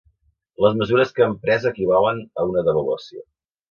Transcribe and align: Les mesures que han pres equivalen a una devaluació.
Les 0.65 0.77
mesures 0.79 1.13
que 1.19 1.25
han 1.27 1.37
pres 1.45 1.69
equivalen 1.73 2.27
a 2.45 2.51
una 2.53 2.69
devaluació. 2.71 3.29